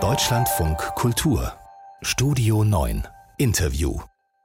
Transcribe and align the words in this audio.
Deutschlandfunk 0.00 0.78
Kultur 0.96 1.52
Studio 2.02 2.64
9 2.64 3.06
Interview 3.38 4.00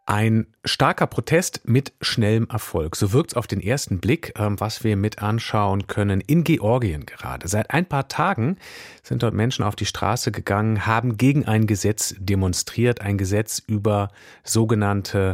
ein 0.06 0.46
starker 0.64 1.08
Protest 1.08 1.62
mit 1.68 1.94
schnellem 2.00 2.48
Erfolg. 2.52 2.96
So 2.96 3.12
wirkt 3.12 3.32
es 3.32 3.38
auf 3.38 3.48
den 3.48 3.60
ersten 3.60 4.00
Blick, 4.00 4.34
ähm, 4.38 4.60
was 4.60 4.84
wir 4.84 4.96
mit 4.98 5.24
anschauen 5.24 5.88
können 5.88 6.22
in 6.22 6.44
Georgien 6.44 7.08
gerade. 7.08 7.48
Seit 7.48 7.72
ein 7.72 7.88
paar 7.88 8.08
Tagen 8.08 8.58
sind 9.02 9.24
dort 9.24 9.34
Menschen 9.34 9.66
auf 9.66 9.76
die 9.76 9.88
Straße 9.88 10.32
gegangen, 10.32 10.86
haben 10.86 11.18
gegen 11.18 11.48
ein 11.48 11.66
Gesetz 11.66 12.14
demonstriert, 12.20 13.02
ein 13.02 13.18
Gesetz 13.18 13.64
über 13.66 14.10
sogenannte 14.44 15.34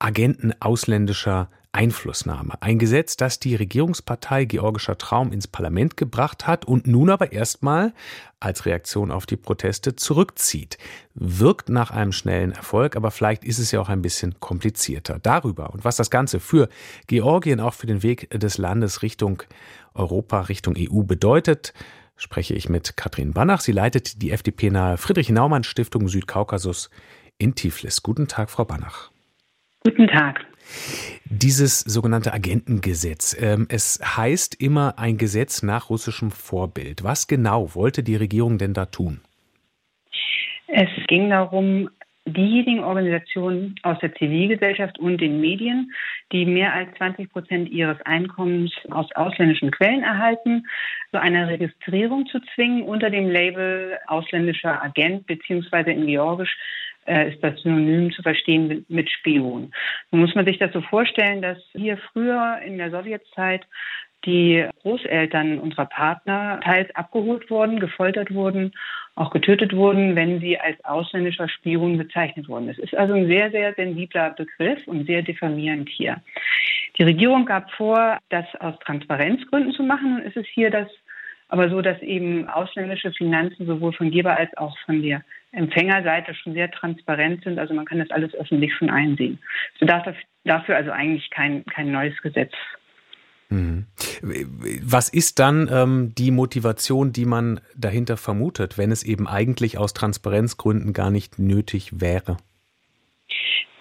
Agenten 0.00 0.52
ausländischer 0.58 1.48
Einflussnahme. 1.76 2.54
Ein 2.60 2.78
Gesetz, 2.78 3.16
das 3.16 3.38
die 3.38 3.54
Regierungspartei 3.54 4.46
Georgischer 4.46 4.96
Traum 4.96 5.30
ins 5.30 5.46
Parlament 5.46 5.98
gebracht 5.98 6.46
hat 6.46 6.64
und 6.64 6.86
nun 6.86 7.10
aber 7.10 7.32
erstmal 7.32 7.92
als 8.40 8.64
Reaktion 8.64 9.10
auf 9.10 9.26
die 9.26 9.36
Proteste 9.36 9.94
zurückzieht. 9.94 10.78
Wirkt 11.14 11.68
nach 11.68 11.90
einem 11.90 12.12
schnellen 12.12 12.52
Erfolg, 12.52 12.96
aber 12.96 13.10
vielleicht 13.10 13.44
ist 13.44 13.58
es 13.58 13.72
ja 13.72 13.80
auch 13.80 13.90
ein 13.90 14.00
bisschen 14.00 14.40
komplizierter. 14.40 15.18
Darüber 15.22 15.70
und 15.74 15.84
was 15.84 15.96
das 15.96 16.10
Ganze 16.10 16.40
für 16.40 16.70
Georgien 17.08 17.60
auch 17.60 17.74
für 17.74 17.86
den 17.86 18.02
Weg 18.02 18.30
des 18.30 18.56
Landes 18.56 19.02
Richtung 19.02 19.42
Europa, 19.92 20.40
Richtung 20.40 20.76
EU 20.78 21.02
bedeutet, 21.02 21.74
spreche 22.16 22.54
ich 22.54 22.70
mit 22.70 22.96
Katrin 22.96 23.34
Banach. 23.34 23.60
Sie 23.60 23.72
leitet 23.72 24.22
die 24.22 24.30
FDP-nahe 24.30 24.96
Friedrich-Naumann-Stiftung 24.96 26.08
Südkaukasus 26.08 26.88
in 27.36 27.54
Tiflis. 27.54 28.02
Guten 28.02 28.28
Tag, 28.28 28.50
Frau 28.50 28.64
Banach. 28.64 29.10
Guten 29.84 30.08
Tag. 30.08 30.40
Dieses 31.24 31.80
sogenannte 31.80 32.32
Agentengesetz, 32.32 33.36
ähm, 33.40 33.66
es 33.68 34.00
heißt 34.02 34.60
immer 34.60 34.98
ein 34.98 35.18
Gesetz 35.18 35.62
nach 35.62 35.90
russischem 35.90 36.30
Vorbild. 36.30 37.04
Was 37.04 37.26
genau 37.26 37.74
wollte 37.74 38.02
die 38.02 38.16
Regierung 38.16 38.58
denn 38.58 38.74
da 38.74 38.86
tun? 38.86 39.20
Es 40.68 40.88
ging 41.06 41.30
darum, 41.30 41.90
diejenigen 42.26 42.82
Organisationen 42.82 43.76
aus 43.82 43.98
der 44.00 44.12
Zivilgesellschaft 44.14 44.98
und 44.98 45.18
den 45.20 45.40
Medien, 45.40 45.92
die 46.32 46.44
mehr 46.44 46.74
als 46.74 46.92
20 46.96 47.30
Prozent 47.30 47.68
ihres 47.68 48.00
Einkommens 48.04 48.72
aus 48.90 49.06
ausländischen 49.14 49.70
Quellen 49.70 50.02
erhalten, 50.02 50.66
zu 51.12 51.20
einer 51.20 51.48
Registrierung 51.48 52.26
zu 52.26 52.40
zwingen 52.54 52.82
unter 52.82 53.10
dem 53.10 53.30
Label 53.30 53.98
ausländischer 54.08 54.82
Agent 54.82 55.26
beziehungsweise 55.26 55.92
in 55.92 56.06
Georgisch 56.06 56.56
ist 57.06 57.42
das 57.42 57.60
Synonym 57.60 58.10
zu 58.12 58.22
verstehen 58.22 58.84
mit 58.88 59.10
Spion. 59.10 59.72
Nun 60.10 60.20
muss 60.20 60.34
man 60.34 60.44
sich 60.44 60.58
das 60.58 60.72
so 60.72 60.80
vorstellen, 60.80 61.42
dass 61.42 61.58
hier 61.72 61.98
früher 62.12 62.58
in 62.64 62.78
der 62.78 62.90
Sowjetzeit 62.90 63.66
die 64.24 64.66
Großeltern 64.82 65.58
unserer 65.58 65.86
Partner 65.86 66.60
teils 66.62 66.92
abgeholt 66.94 67.48
wurden, 67.48 67.78
gefoltert 67.78 68.34
wurden, 68.34 68.72
auch 69.14 69.30
getötet 69.30 69.74
wurden, 69.74 70.16
wenn 70.16 70.40
sie 70.40 70.58
als 70.58 70.84
ausländischer 70.84 71.48
Spion 71.48 71.96
bezeichnet 71.96 72.48
wurden. 72.48 72.68
Es 72.68 72.78
ist 72.78 72.94
also 72.96 73.14
ein 73.14 73.28
sehr, 73.28 73.50
sehr 73.50 73.72
sensibler 73.74 74.30
Begriff 74.30 74.86
und 74.86 75.06
sehr 75.06 75.22
diffamierend 75.22 75.88
hier. 75.88 76.20
Die 76.98 77.04
Regierung 77.04 77.46
gab 77.46 77.70
vor, 77.72 78.18
das 78.30 78.46
aus 78.58 78.78
Transparenzgründen 78.80 79.72
zu 79.72 79.84
machen. 79.84 80.22
Ist 80.22 80.36
es 80.36 80.46
hier 80.46 80.70
das 80.70 80.88
aber 81.48 81.70
so, 81.70 81.80
dass 81.80 82.00
eben 82.02 82.48
ausländische 82.48 83.12
Finanzen 83.12 83.66
sowohl 83.66 83.92
von 83.92 84.10
Geber 84.10 84.36
als 84.36 84.56
auch 84.56 84.76
von 84.84 85.02
der 85.02 85.22
Empfängerseite 85.56 86.34
schon 86.34 86.52
sehr 86.54 86.70
transparent 86.70 87.44
sind. 87.44 87.58
Also 87.58 87.74
man 87.74 87.86
kann 87.86 87.98
das 87.98 88.10
alles 88.10 88.34
öffentlich 88.34 88.74
schon 88.74 88.90
einsehen. 88.90 89.38
So 89.78 89.86
darf 89.86 90.06
dafür 90.44 90.76
also 90.76 90.90
eigentlich 90.90 91.30
kein, 91.30 91.64
kein 91.66 91.90
neues 91.90 92.16
Gesetz. 92.22 92.52
Mhm. 93.48 93.86
Was 94.82 95.08
ist 95.08 95.38
dann 95.38 95.68
ähm, 95.72 96.12
die 96.16 96.30
Motivation, 96.30 97.12
die 97.12 97.26
man 97.26 97.60
dahinter 97.76 98.16
vermutet, 98.16 98.76
wenn 98.76 98.90
es 98.90 99.04
eben 99.04 99.28
eigentlich 99.28 99.78
aus 99.78 99.94
Transparenzgründen 99.94 100.92
gar 100.92 101.10
nicht 101.10 101.38
nötig 101.38 102.00
wäre? 102.00 102.38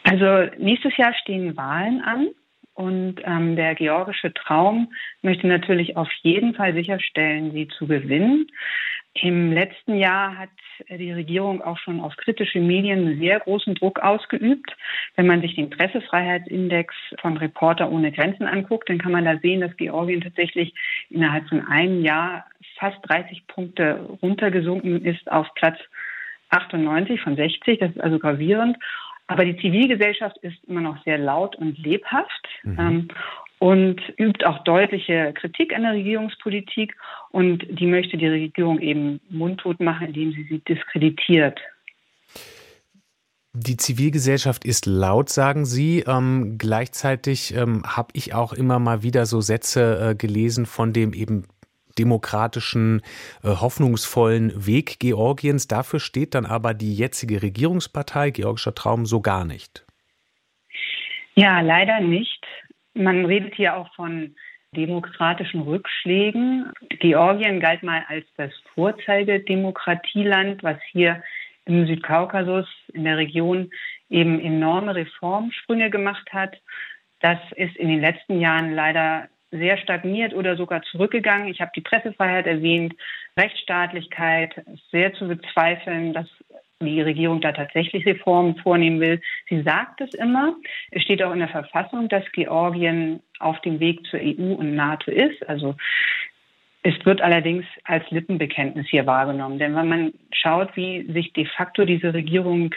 Also 0.03 0.51
nächstes 0.59 0.95
Jahr 0.97 1.13
stehen 1.15 1.57
Wahlen 1.57 2.01
an. 2.01 2.27
Und 2.75 3.21
ähm, 3.23 3.55
der 3.55 3.73
georgische 3.73 4.33
Traum 4.33 4.91
möchte 5.21 5.47
natürlich 5.47 5.95
auf 5.95 6.11
jeden 6.23 6.53
Fall 6.55 6.73
sicherstellen, 6.73 7.51
sie 7.53 7.69
zu 7.69 7.87
gewinnen. 7.87 8.47
Im 9.21 9.53
letzten 9.53 9.95
Jahr 9.95 10.37
hat 10.37 10.49
die 10.89 11.13
Regierung 11.13 11.61
auch 11.61 11.77
schon 11.77 12.01
auf 12.01 12.17
kritische 12.17 12.59
Medien 12.59 13.17
sehr 13.17 13.39
großen 13.39 13.73
Druck 13.75 13.99
ausgeübt. 13.99 14.75
Wenn 15.15 15.25
man 15.25 15.41
sich 15.41 15.55
den 15.55 15.69
Pressefreiheitsindex 15.69 16.93
von 17.21 17.37
Reporter 17.37 17.89
ohne 17.89 18.11
Grenzen 18.11 18.45
anguckt, 18.45 18.89
dann 18.89 18.97
kann 18.97 19.13
man 19.13 19.23
da 19.23 19.37
sehen, 19.37 19.61
dass 19.61 19.75
Georgien 19.77 20.19
tatsächlich 20.19 20.73
innerhalb 21.09 21.47
von 21.47 21.65
einem 21.65 22.03
Jahr 22.03 22.45
fast 22.77 22.97
30 23.03 23.47
Punkte 23.47 24.01
runtergesunken 24.21 25.05
ist 25.05 25.31
auf 25.31 25.47
Platz 25.55 25.77
98 26.49 27.21
von 27.21 27.37
60. 27.37 27.79
Das 27.79 27.91
ist 27.91 28.01
also 28.01 28.19
gravierend. 28.19 28.77
Aber 29.27 29.45
die 29.45 29.57
Zivilgesellschaft 29.57 30.37
ist 30.39 30.61
immer 30.65 30.81
noch 30.81 31.01
sehr 31.03 31.17
laut 31.17 31.55
und 31.55 31.77
lebhaft. 31.77 32.47
Mhm. 32.63 32.79
Ähm, 32.79 33.07
und 33.59 34.01
übt 34.17 34.45
auch 34.45 34.63
deutliche 34.63 35.33
Kritik 35.33 35.73
an 35.73 35.83
der 35.83 35.93
Regierungspolitik 35.93 36.95
und 37.35 37.65
die 37.69 37.85
möchte 37.85 38.15
die 38.15 38.27
Regierung 38.27 38.79
eben 38.79 39.19
mundtot 39.29 39.81
machen, 39.81 40.07
indem 40.07 40.31
sie 40.31 40.43
sie 40.43 40.59
diskreditiert. 40.59 41.59
Die 43.51 43.75
Zivilgesellschaft 43.75 44.63
ist 44.63 44.85
laut, 44.85 45.27
sagen 45.27 45.65
Sie. 45.65 46.05
Ähm, 46.07 46.57
gleichzeitig 46.57 47.53
ähm, 47.53 47.83
habe 47.85 48.07
ich 48.13 48.33
auch 48.33 48.53
immer 48.53 48.79
mal 48.79 49.03
wieder 49.03 49.25
so 49.25 49.41
Sätze 49.41 50.11
äh, 50.11 50.15
gelesen 50.15 50.65
von 50.65 50.93
dem 50.93 51.11
eben 51.13 51.43
demokratischen, 51.99 53.01
äh, 53.43 53.49
hoffnungsvollen 53.49 54.65
Weg 54.65 54.99
Georgiens. 54.99 55.67
Dafür 55.67 55.99
steht 55.99 56.35
dann 56.35 56.45
aber 56.45 56.73
die 56.73 56.95
jetzige 56.95 57.41
Regierungspartei 57.41 58.29
Georgischer 58.31 58.75
Traum 58.75 59.05
so 59.05 59.19
gar 59.19 59.43
nicht. 59.43 59.85
Ja, 61.35 61.59
leider 61.59 61.99
nicht. 61.99 62.45
Man 62.93 63.25
redet 63.25 63.55
hier 63.55 63.75
auch 63.75 63.93
von 63.95 64.35
demokratischen 64.75 65.61
Rückschlägen. 65.61 66.71
Georgien 66.99 67.59
galt 67.59 67.81
mal 67.81 68.03
als 68.07 68.25
das 68.37 68.51
Vorzeigedemokratieland, 68.75 70.61
was 70.63 70.77
hier 70.91 71.23
im 71.65 71.87
Südkaukasus, 71.87 72.67
in 72.93 73.05
der 73.05 73.17
Region, 73.17 73.71
eben 74.09 74.39
enorme 74.39 74.93
Reformsprünge 74.95 75.89
gemacht 75.89 76.31
hat. 76.31 76.55
Das 77.21 77.39
ist 77.55 77.75
in 77.77 77.87
den 77.87 78.01
letzten 78.01 78.39
Jahren 78.39 78.75
leider 78.75 79.29
sehr 79.51 79.77
stagniert 79.77 80.33
oder 80.33 80.57
sogar 80.57 80.83
zurückgegangen. 80.83 81.47
Ich 81.47 81.61
habe 81.61 81.71
die 81.75 81.81
Pressefreiheit 81.81 82.45
erwähnt, 82.45 82.93
Rechtsstaatlichkeit 83.37 84.63
sehr 84.91 85.13
zu 85.13 85.27
bezweifeln, 85.27 86.13
dass 86.13 86.27
die 86.81 87.01
Regierung 87.01 87.39
da 87.39 87.53
tatsächlich 87.53 88.05
Reformen 88.05 88.57
vornehmen 88.57 88.99
will. 88.99 89.21
Sie 89.49 89.61
sagt 89.61 90.01
es 90.01 90.13
immer. 90.13 90.55
Es 90.91 91.03
steht 91.03 91.23
auch 91.23 91.31
in 91.31 91.39
der 91.39 91.47
Verfassung, 91.47 92.09
dass 92.09 92.29
Georgien 92.33 93.21
auf 93.39 93.59
dem 93.61 93.79
Weg 93.79 94.05
zur 94.07 94.19
EU 94.19 94.55
und 94.55 94.75
NATO 94.75 95.11
ist. 95.11 95.47
Also 95.47 95.75
es 96.83 96.93
wird 97.05 97.21
allerdings 97.21 97.65
als 97.85 98.09
Lippenbekenntnis 98.11 98.87
hier 98.89 99.05
wahrgenommen. 99.05 99.57
Denn 99.57 99.75
wenn 99.75 99.87
man 99.87 100.13
schaut, 100.33 100.75
wie 100.75 101.09
sich 101.11 101.31
de 101.33 101.45
facto 101.45 101.85
diese 101.85 102.13
Regierung 102.13 102.75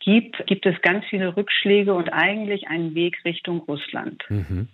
gibt, 0.00 0.46
gibt 0.46 0.66
es 0.66 0.80
ganz 0.82 1.04
viele 1.06 1.36
Rückschläge 1.36 1.92
und 1.94 2.08
eigentlich 2.10 2.68
einen 2.68 2.94
Weg 2.94 3.18
Richtung 3.24 3.60
Russland. 3.60 4.24
Mhm. 4.28 4.68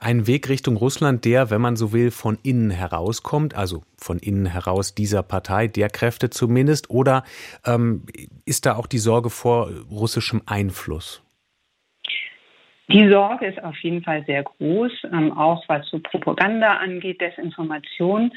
Ein 0.00 0.26
Weg 0.26 0.48
Richtung 0.48 0.76
Russland, 0.76 1.24
der, 1.24 1.50
wenn 1.50 1.60
man 1.60 1.76
so 1.76 1.92
will, 1.92 2.10
von 2.10 2.38
innen 2.42 2.70
herauskommt, 2.70 3.54
also 3.54 3.82
von 3.96 4.18
innen 4.18 4.46
heraus 4.46 4.94
dieser 4.94 5.22
Partei, 5.22 5.66
der 5.68 5.90
Kräfte 5.90 6.30
zumindest, 6.30 6.90
oder 6.90 7.24
ähm, 7.64 8.04
ist 8.44 8.66
da 8.66 8.76
auch 8.76 8.86
die 8.86 8.98
Sorge 8.98 9.30
vor 9.30 9.70
russischem 9.90 10.42
Einfluss? 10.46 11.22
Die 12.92 13.08
Sorge 13.08 13.46
ist 13.46 13.62
auf 13.62 13.78
jeden 13.78 14.02
Fall 14.02 14.24
sehr 14.26 14.42
groß, 14.42 14.90
ähm, 15.12 15.36
auch 15.38 15.62
was 15.68 15.86
so 15.88 16.00
Propaganda 16.00 16.78
angeht, 16.78 17.20
Desinformation. 17.20 18.32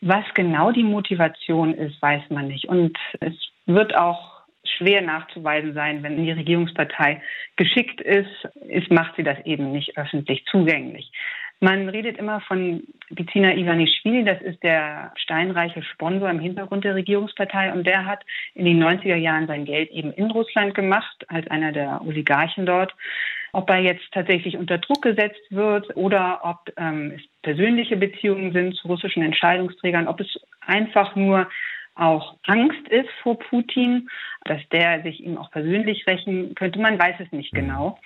Was 0.00 0.24
genau 0.34 0.72
die 0.72 0.82
Motivation 0.82 1.74
ist, 1.74 2.00
weiß 2.02 2.22
man 2.30 2.48
nicht. 2.48 2.64
Und 2.64 2.98
es 3.20 3.34
wird 3.66 3.94
auch 3.94 4.39
schwer 4.76 5.02
nachzuweisen 5.02 5.74
sein, 5.74 6.02
wenn 6.02 6.22
die 6.22 6.32
Regierungspartei 6.32 7.22
geschickt 7.56 8.00
ist, 8.00 8.48
ist, 8.68 8.90
macht 8.90 9.16
sie 9.16 9.22
das 9.22 9.38
eben 9.44 9.72
nicht 9.72 9.96
öffentlich 9.96 10.44
zugänglich. 10.46 11.10
Man 11.62 11.90
redet 11.90 12.16
immer 12.16 12.40
von 12.40 12.82
Bizina 13.10 13.54
Ivanischvili, 13.54 14.24
das 14.24 14.40
ist 14.40 14.62
der 14.62 15.12
steinreiche 15.16 15.82
Sponsor 15.82 16.30
im 16.30 16.40
Hintergrund 16.40 16.84
der 16.84 16.94
Regierungspartei 16.94 17.70
und 17.72 17.86
der 17.86 18.06
hat 18.06 18.24
in 18.54 18.64
den 18.64 18.82
90er 18.82 19.16
Jahren 19.16 19.46
sein 19.46 19.66
Geld 19.66 19.90
eben 19.90 20.10
in 20.14 20.30
Russland 20.30 20.74
gemacht, 20.74 21.26
als 21.28 21.46
einer 21.48 21.72
der 21.72 22.00
Oligarchen 22.00 22.64
dort. 22.64 22.94
Ob 23.52 23.68
er 23.68 23.80
jetzt 23.80 24.10
tatsächlich 24.12 24.56
unter 24.56 24.78
Druck 24.78 25.02
gesetzt 25.02 25.42
wird 25.50 25.94
oder 25.96 26.40
ob 26.44 26.72
ähm, 26.78 27.12
es 27.16 27.22
persönliche 27.42 27.96
Beziehungen 27.98 28.52
sind 28.52 28.76
zu 28.76 28.88
russischen 28.88 29.22
Entscheidungsträgern, 29.22 30.08
ob 30.08 30.20
es 30.20 30.40
einfach 30.60 31.14
nur 31.14 31.46
auch 32.00 32.36
Angst 32.46 32.88
ist 32.88 33.08
vor 33.22 33.38
Putin. 33.38 34.08
dass 34.44 34.60
der 34.72 35.02
sich 35.02 35.20
ihm 35.20 35.36
auch 35.36 35.50
persönlich 35.50 36.06
rächen 36.06 36.54
könnte. 36.54 36.78
Man 36.78 36.98
weiß 36.98 37.16
es 37.20 37.30
nicht 37.30 37.52
mhm. 37.52 37.58
genau. 37.58 37.98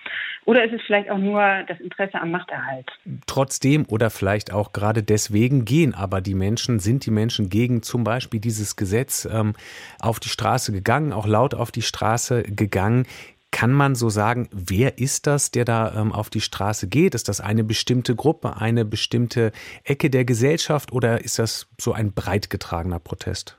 Oder 0.44 0.64
ist 0.64 0.74
es 0.74 0.82
vielleicht 0.82 1.08
auch 1.10 1.18
nur 1.18 1.40
das 1.68 1.78
Interesse 1.80 2.20
am 2.20 2.32
Machterhalt? 2.32 2.90
Trotzdem 3.26 3.86
oder 3.88 4.10
vielleicht 4.10 4.52
auch 4.52 4.72
gerade 4.72 5.02
deswegen 5.02 5.64
gehen 5.64 5.94
aber 5.94 6.20
die 6.20 6.34
Menschen, 6.34 6.80
sind 6.80 7.06
die 7.06 7.12
Menschen 7.12 7.50
gegen 7.50 7.82
zum 7.82 8.04
Beispiel 8.04 8.40
dieses 8.40 8.76
Gesetz 8.76 9.28
ähm, 9.32 9.54
auf 10.00 10.18
die 10.18 10.28
Straße 10.28 10.72
gegangen, 10.72 11.12
auch 11.12 11.26
laut 11.26 11.54
auf 11.54 11.70
die 11.70 11.82
Straße 11.82 12.42
gegangen. 12.42 13.06
Kann 13.52 13.70
man 13.70 13.94
so 13.94 14.08
sagen, 14.08 14.48
wer 14.50 14.98
ist 14.98 15.28
das, 15.28 15.52
der 15.52 15.64
da 15.64 15.94
ähm, 15.94 16.10
auf 16.10 16.28
die 16.28 16.40
Straße 16.40 16.88
geht? 16.88 17.14
Ist 17.14 17.28
das 17.28 17.40
eine 17.40 17.62
bestimmte 17.62 18.16
Gruppe, 18.16 18.56
eine 18.56 18.84
bestimmte 18.84 19.52
Ecke 19.84 20.10
der 20.10 20.24
Gesellschaft 20.24 20.92
oder 20.92 21.22
ist 21.24 21.38
das 21.38 21.68
so 21.80 21.92
ein 21.92 22.12
breit 22.12 22.50
getragener 22.50 22.98
Protest? 22.98 23.56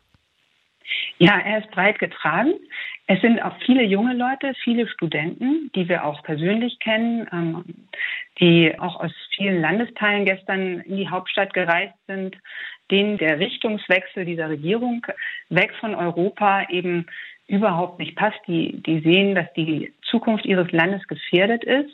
Ja, 1.18 1.40
er 1.40 1.60
ist 1.60 1.72
breit 1.72 2.00
getragen. 2.00 2.54
Es 3.08 3.22
sind 3.22 3.42
auch 3.42 3.56
viele 3.66 3.84
junge 3.84 4.14
Leute, 4.14 4.54
viele 4.64 4.88
Studenten, 4.88 5.72
die 5.76 5.88
wir 5.88 6.06
auch 6.06 6.24
persönlich 6.24 6.80
kennen, 6.80 7.28
ähm, 7.32 7.64
die 8.40 8.78
auch 8.80 9.00
aus 9.00 9.12
vielen 9.36 9.62
Landesteilen 9.62 10.26
gestern 10.26 10.80
in 10.82 10.98
die 10.98 11.10
Hauptstadt 11.10 11.54
gereist 11.54 11.96
sind, 12.08 12.36
denen 12.92 13.18
der 13.18 13.40
Richtungswechsel 13.40 14.26
dieser 14.26 14.50
Regierung 14.50 15.06
weg 15.50 15.74
von 15.80 15.96
Europa 15.96 16.68
eben 16.70 17.06
überhaupt 17.48 18.00
nicht 18.00 18.16
passt. 18.16 18.40
Die, 18.48 18.82
die 18.82 19.00
sehen, 19.02 19.36
dass 19.36 19.52
die 19.54 19.94
Zukunft 20.04 20.46
ihres 20.46 20.72
Landes 20.72 21.08
gefährdet 21.08 21.64
ist, 21.64 21.94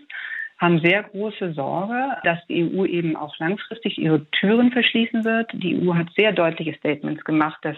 haben 0.57 0.79
sehr 0.79 1.03
große 1.03 1.53
Sorge, 1.53 2.17
dass 2.23 2.39
die 2.47 2.63
EU 2.63 2.85
eben 2.85 3.15
auch 3.15 3.38
langfristig 3.39 3.97
ihre 3.97 4.25
Türen 4.31 4.71
verschließen 4.71 5.25
wird. 5.25 5.49
Die 5.53 5.75
EU 5.75 5.95
hat 5.95 6.07
sehr 6.15 6.31
deutliche 6.31 6.75
Statements 6.75 7.23
gemacht, 7.23 7.59
dass 7.63 7.77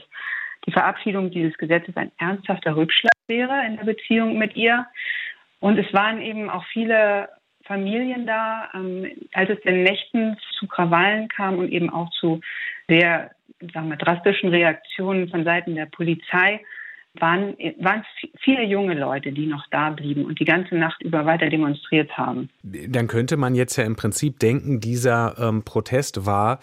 die 0.65 0.71
Verabschiedung 0.71 1.31
dieses 1.31 1.57
Gesetzes 1.57 1.95
ein 1.97 2.11
ernsthafter 2.17 2.75
Rückschlag 2.75 3.13
wäre 3.27 3.65
in 3.65 3.77
der 3.77 3.83
Beziehung 3.83 4.37
mit 4.37 4.55
ihr. 4.55 4.85
Und 5.59 5.77
es 5.77 5.91
waren 5.93 6.21
eben 6.21 6.49
auch 6.49 6.65
viele 6.71 7.29
Familien 7.65 8.25
da, 8.25 8.69
ähm, 8.73 9.07
als 9.33 9.49
es 9.49 9.61
den 9.61 9.83
Nächten 9.83 10.37
zu 10.59 10.67
Krawallen 10.67 11.29
kam 11.29 11.57
und 11.57 11.71
eben 11.71 11.89
auch 11.89 12.09
zu 12.11 12.41
sehr 12.87 13.31
sagen 13.73 13.89
wir, 13.89 13.97
drastischen 13.97 14.49
Reaktionen 14.49 15.29
von 15.29 15.43
Seiten 15.43 15.75
der 15.75 15.85
Polizei, 15.85 16.59
waren, 17.19 17.55
waren 17.79 18.03
viele 18.39 18.63
junge 18.63 18.95
Leute, 18.95 19.31
die 19.31 19.45
noch 19.45 19.65
da 19.69 19.91
blieben 19.91 20.25
und 20.25 20.39
die 20.39 20.45
ganze 20.45 20.75
Nacht 20.75 21.01
über 21.03 21.25
weiter 21.25 21.49
demonstriert 21.49 22.17
haben. 22.17 22.49
Dann 22.63 23.07
könnte 23.07 23.37
man 23.37 23.53
jetzt 23.53 23.75
ja 23.75 23.83
im 23.83 23.95
Prinzip 23.95 24.39
denken, 24.39 24.79
dieser 24.79 25.35
ähm, 25.37 25.63
Protest 25.63 26.25
war 26.25 26.59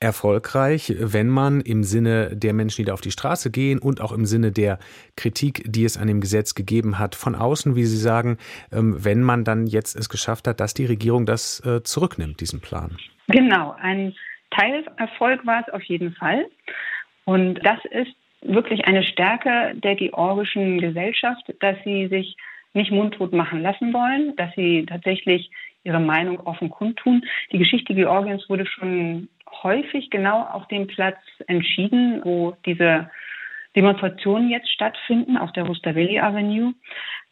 erfolgreich, 0.00 0.94
wenn 0.98 1.28
man 1.28 1.60
im 1.60 1.84
Sinne 1.84 2.34
der 2.34 2.54
Menschen, 2.54 2.82
die 2.82 2.86
da 2.86 2.94
auf 2.94 3.02
die 3.02 3.10
Straße 3.10 3.50
gehen 3.50 3.78
und 3.78 4.00
auch 4.00 4.12
im 4.12 4.24
Sinne 4.24 4.50
der 4.50 4.78
Kritik, 5.14 5.62
die 5.66 5.84
es 5.84 5.98
an 5.98 6.08
dem 6.08 6.22
Gesetz 6.22 6.54
gegeben 6.54 6.98
hat, 6.98 7.14
von 7.14 7.34
außen, 7.34 7.76
wie 7.76 7.84
Sie 7.84 7.98
sagen, 7.98 8.38
ähm, 8.72 8.96
wenn 9.04 9.22
man 9.22 9.44
dann 9.44 9.66
jetzt 9.66 9.94
es 9.96 10.08
geschafft 10.08 10.48
hat, 10.48 10.58
dass 10.58 10.72
die 10.72 10.86
Regierung 10.86 11.26
das 11.26 11.60
äh, 11.66 11.82
zurücknimmt, 11.82 12.40
diesen 12.40 12.60
Plan. 12.60 12.96
Genau, 13.28 13.76
ein 13.78 14.14
Teilerfolg 14.50 15.46
war 15.46 15.64
es 15.66 15.72
auf 15.72 15.82
jeden 15.82 16.14
Fall. 16.14 16.46
Und 17.26 17.60
das 17.62 17.78
ist 17.90 18.12
wirklich 18.42 18.86
eine 18.86 19.02
Stärke 19.02 19.74
der 19.74 19.96
georgischen 19.96 20.80
Gesellschaft, 20.80 21.54
dass 21.60 21.76
sie 21.84 22.08
sich 22.08 22.36
nicht 22.72 22.90
mundtot 22.90 23.32
machen 23.32 23.60
lassen 23.60 23.92
wollen, 23.92 24.34
dass 24.36 24.54
sie 24.54 24.86
tatsächlich 24.88 25.50
ihre 25.84 26.00
Meinung 26.00 26.40
offen 26.40 26.70
kundtun. 26.70 27.22
Die 27.52 27.58
Geschichte 27.58 27.94
Georgiens 27.94 28.48
wurde 28.48 28.66
schon 28.66 29.28
häufig 29.62 30.10
genau 30.10 30.42
auf 30.42 30.66
dem 30.68 30.86
Platz 30.86 31.18
entschieden, 31.46 32.20
wo 32.24 32.56
diese 32.66 33.10
Demonstrationen 33.76 34.50
jetzt 34.50 34.70
stattfinden, 34.70 35.36
auf 35.36 35.52
der 35.52 35.64
Rustaveli 35.64 36.18
Avenue. 36.18 36.74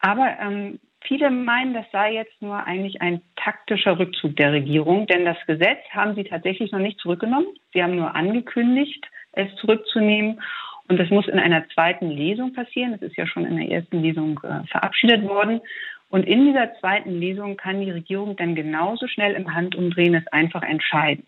Aber 0.00 0.36
ähm, 0.40 0.78
viele 1.02 1.30
meinen, 1.30 1.74
das 1.74 1.86
sei 1.90 2.14
jetzt 2.14 2.40
nur 2.40 2.64
eigentlich 2.64 3.00
ein 3.02 3.22
taktischer 3.36 3.98
Rückzug 3.98 4.36
der 4.36 4.52
Regierung, 4.52 5.06
denn 5.06 5.24
das 5.24 5.38
Gesetz 5.46 5.80
haben 5.90 6.14
sie 6.14 6.24
tatsächlich 6.24 6.70
noch 6.70 6.78
nicht 6.78 7.00
zurückgenommen. 7.00 7.48
Sie 7.72 7.82
haben 7.82 7.96
nur 7.96 8.14
angekündigt, 8.14 9.04
es 9.32 9.54
zurückzunehmen. 9.56 10.40
Und 10.88 10.98
das 10.98 11.10
muss 11.10 11.28
in 11.28 11.38
einer 11.38 11.68
zweiten 11.68 12.08
Lesung 12.08 12.54
passieren. 12.54 12.92
Das 12.92 13.02
ist 13.02 13.16
ja 13.16 13.26
schon 13.26 13.44
in 13.44 13.56
der 13.56 13.70
ersten 13.70 14.00
Lesung 14.00 14.40
äh, 14.42 14.66
verabschiedet 14.68 15.22
worden. 15.24 15.60
Und 16.08 16.26
in 16.26 16.46
dieser 16.46 16.72
zweiten 16.80 17.20
Lesung 17.20 17.56
kann 17.56 17.82
die 17.82 17.90
Regierung 17.90 18.36
dann 18.36 18.54
genauso 18.54 19.06
schnell 19.08 19.34
im 19.34 19.54
Handumdrehen 19.54 20.14
es 20.14 20.26
einfach 20.28 20.62
entscheiden. 20.62 21.26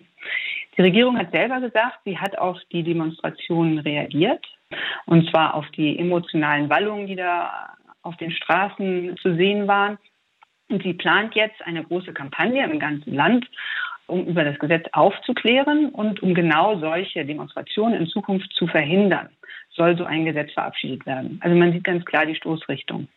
Die 0.81 0.85
Regierung 0.85 1.19
hat 1.19 1.31
selber 1.31 1.61
gesagt, 1.61 1.99
sie 2.07 2.17
hat 2.17 2.39
auf 2.39 2.57
die 2.73 2.83
Demonstrationen 2.83 3.81
reagiert. 3.81 4.43
Und 5.05 5.29
zwar 5.29 5.53
auf 5.53 5.71
die 5.73 5.99
emotionalen 5.99 6.71
Wallungen, 6.71 7.07
die 7.07 7.17
da 7.17 7.77
auf 8.01 8.17
den 8.17 8.31
Straßen 8.31 9.15
zu 9.19 9.35
sehen 9.35 9.69
waren. 9.69 9.99
Und 10.71 10.83
sie 10.83 10.95
plant 10.95 11.35
jetzt 11.35 11.61
eine 11.67 11.85
große 11.85 12.15
Kampagne 12.15 12.65
im 12.65 12.79
ganzen 12.79 13.13
Land, 13.15 13.45
um 14.11 14.27
über 14.27 14.45
das 14.45 14.59
Gesetz 14.59 14.87
aufzuklären 14.93 15.91
und 15.91 16.23
um 16.23 16.35
genau 16.35 16.79
solche 16.79 17.25
Demonstrationen 17.25 18.01
in 18.01 18.07
Zukunft 18.07 18.53
zu 18.53 18.67
verhindern 18.67 19.29
soll 19.81 19.97
so 19.97 20.05
ein 20.05 20.25
Gesetz 20.25 20.53
verabschiedet 20.53 21.07
werden. 21.07 21.41
Also 21.43 21.57
man 21.57 21.73
sieht 21.73 21.85
ganz 21.85 22.05
klar 22.05 22.27
die 22.27 22.35
Stoßrichtung. 22.35 23.09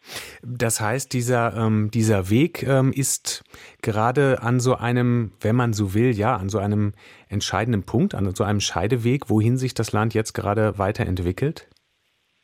Das 0.43 0.79
heißt, 0.79 1.11
dieser, 1.11 1.55
ähm, 1.57 1.89
dieser 1.91 2.29
Weg 2.29 2.63
ähm, 2.63 2.93
ist 2.93 3.43
gerade 3.81 4.41
an 4.41 4.59
so 4.59 4.75
einem, 4.75 5.33
wenn 5.41 5.55
man 5.55 5.73
so 5.73 5.93
will, 5.93 6.11
ja, 6.11 6.35
an 6.35 6.49
so 6.49 6.59
einem 6.59 6.93
entscheidenden 7.27 7.83
Punkt, 7.83 8.15
an 8.15 8.33
so 8.35 8.43
einem 8.43 8.59
Scheideweg, 8.59 9.29
wohin 9.29 9.57
sich 9.57 9.73
das 9.73 9.91
Land 9.91 10.13
jetzt 10.13 10.33
gerade 10.33 10.77
weiterentwickelt? 10.77 11.67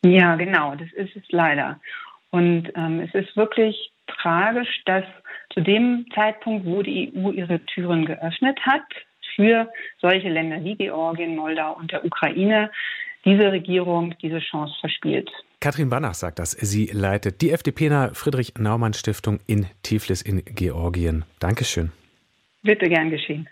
Ja, 0.04 0.36
genau, 0.36 0.75
das 0.75 0.92
ist 0.94 1.16
es 1.16 1.24
leider. 1.30 1.80
Und 2.31 2.72
ähm, 2.76 3.00
es 3.00 3.14
ist 3.14 3.36
wirklich 3.36 3.92
tragisch, 4.08 4.81
dass 4.86 5.04
zu 5.54 5.62
dem 5.62 6.06
Zeitpunkt, 6.14 6.66
wo 6.66 6.81
die 6.81 7.12
EU 7.16 7.31
ihre 7.31 7.60
Türen 7.66 8.06
geöffnet 8.06 8.60
hat, 8.66 8.84
für 9.36 9.70
solche 10.02 10.30
Länder 10.30 10.64
wie 10.64 10.76
Georgien, 10.76 11.36
Moldau 11.36 11.74
und 11.74 11.92
der 11.92 12.04
Ukraine, 12.06 12.72
diese 13.26 13.52
Regierung 13.52 14.16
diese 14.22 14.40
Chance 14.40 14.74
verspielt. 14.80 15.30
Katrin 15.60 15.90
Banach 15.90 16.14
sagt 16.14 16.40
das. 16.40 16.52
Sie 16.52 16.90
leitet 16.92 17.42
die 17.42 17.52
FDPner 17.52 18.12
Friedrich 18.14 18.54
Naumann 18.58 18.94
Stiftung 18.94 19.40
in 19.46 19.66
Tiflis 19.84 20.22
in 20.22 20.44
Georgien. 20.46 21.26
Dankeschön. 21.40 21.92
Bitte 22.64 22.88
gern 22.88 23.10
geschehen. 23.10 23.48